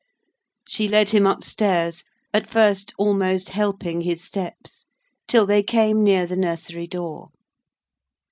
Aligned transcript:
She 0.67 0.89
led 0.89 1.09
him 1.09 1.27
up 1.27 1.43
stairs; 1.43 2.03
at 2.33 2.49
first 2.49 2.91
almost 2.97 3.49
helping 3.49 4.01
his 4.01 4.23
steps, 4.23 4.85
till 5.27 5.45
they 5.45 5.61
came 5.61 6.01
near 6.03 6.25
the 6.25 6.35
nursery 6.35 6.87
door. 6.87 7.29